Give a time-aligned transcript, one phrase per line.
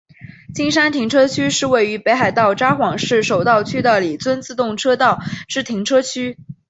[0.55, 6.39] 金山停车区是位于北海道札幌市手稻区的札樽自动车道之停车区。